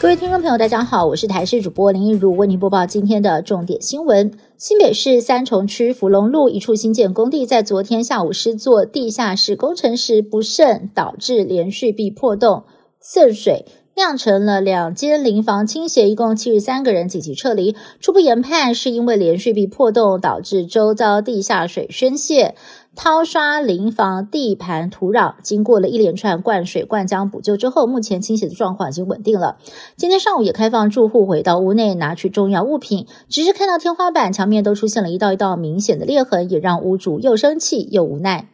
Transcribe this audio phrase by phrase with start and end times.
[0.00, 4.32] 各位听众朋友，大家好，我是台视主播林一如，为您播报今天的重点新闻。
[4.56, 12.64] 新北市三重区福隆路一处新建工地，在昨天下午施作地下室工程时不慎导致连续壁破洞
[12.98, 13.66] 渗水。
[14.00, 17.76] 酿成了两间临房倾斜，一共七十三个人紧急撤离。
[18.00, 22.54] 初步研判是因为连续壁破洞导致周遭地下水宣泄，
[22.96, 25.34] 掏刷临房地盘土壤。
[25.42, 29.58] 经过了一连串灌水灌浆补救之后，目前倾斜的状况已经稳定了。
[29.98, 38.48] 今天上午也开放住户回到屋内拿取重要物品，只是看到天花板、墙面都出现了一道一道明显的裂痕，也让屋主又生气又无奈。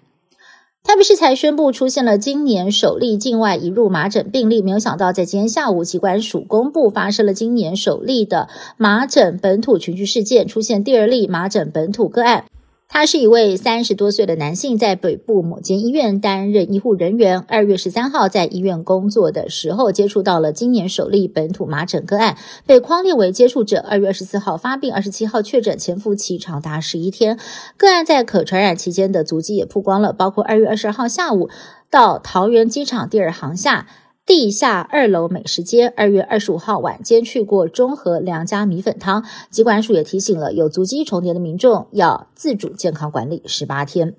[0.87, 12.45] 台北市才宣布出现了今年首例境外移入麻疹病例，没有想到在今天下午，机关署公布发生了今年首例的麻疹本土群聚事件，出现第二例麻疹本土个案。
[12.89, 17.41] 他是一位三十多岁的男性，在北部某间医院担任医护人员。
[17.41, 23.85] 二月十三号在医院工作的时候，接触到了今年首例本土麻疹个案，被框列为接触者。
[23.87, 27.39] 二月二十四号发病，二十七号确诊，潜伏期长达十一天。
[27.77, 31.51] 个案在可传染期间的足迹也曝光了，包括二月二十二号下午
[31.91, 33.87] 到桃园机场第二航下。
[34.27, 39.25] 地下二楼美食街，二月二十五号晚间去过中和良家米粉汤。
[39.51, 44.17] 机关署也提醒了有足迹重叠的民众要自主健康管理十八天。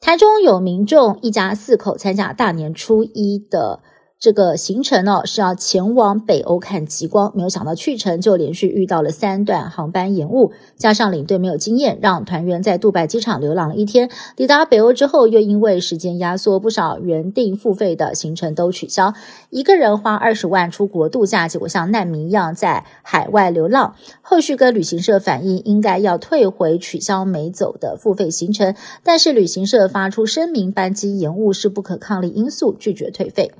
[0.00, 3.80] 台中有民众一家四口参加大年初一的。
[4.20, 14.10] 这个行程呢是要前往北欧看极光，没有想到去程就连续遇到了三段航班延误，加上领队没有经验，让团员在杜拜机场流浪了一天。
[14.36, 19.14] 抵达北欧之后，又因为时间压缩，不少原定付费的行程都取消。
[19.48, 23.94] 一个人花二十万出国度假，结果像难民一样在海外流浪。
[24.20, 33.50] 后续跟旅行社反映，应该要退回取消没走的付费行程，但是旅行社发出声明，班机延误是不可抗力因素，拒绝退费。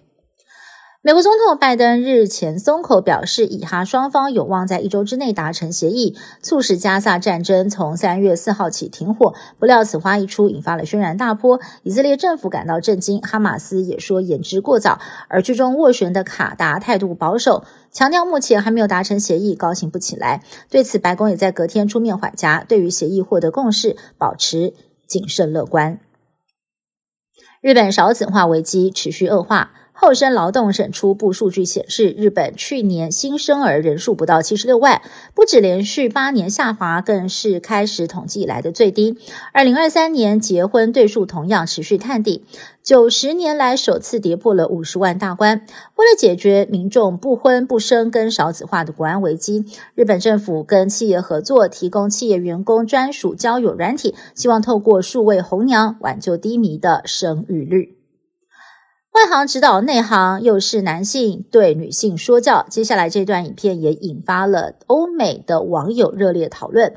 [1.02, 9.33] 美国总统拜登日前松口表示，以哈双方有望在一周之内达成协议，促使加萨战争从三月四号起停火。
[9.58, 11.58] 不料此话一出，引发了轩然大波。
[11.84, 15.00] 以色列政府感到震惊，哈马斯也说言之过早。
[15.28, 20.42] 而居中斡旋的卡达态度保守，强调目前还没有达成协议，高兴不起来。
[20.68, 24.74] 对此，白宫也在隔天出面缓颊，对于协议获得共识，保持
[25.06, 25.98] 谨慎乐观。
[27.62, 29.72] 日本少子化危机持续恶化。
[30.02, 35.02] 厚生劳动省初步数据显示，日本去年新生儿人数不到七十六万，
[35.34, 39.18] 不止连续八年下滑，更是开始统计以来的最低。
[39.52, 42.46] 二零二三年结婚对数同样持续探底，
[42.83, 45.66] 九十年来首次跌破了五十万大关。
[45.96, 57.99] 为了解决民众不婚不生跟少子化的国安危机，日本政府跟企业合作，提供企业员工专属交友软体，希望透过数位红娘挽救低迷的生育率。
[59.12, 62.64] 外行指导内行，又是男性对女性说教。
[62.70, 66.94] 接下来这段影片也引发了欧美的网友热烈讨论。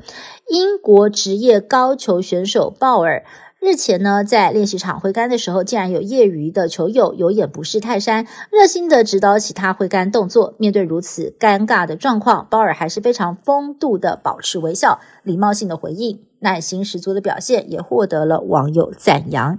[0.48, 3.24] 英国职业高球选手鲍尔
[3.58, 10.54] 日前呢，在练习场挥杆的时候，竟然有业余的球友有眼不识泰山，热心的指导起他挥杆动作。
[10.58, 19.58] 面对如此尴尬的状况，鲍尔还是非常风度的保持微笑，礼貌性的回应，耐心十足的表现，也获得了网友赞扬。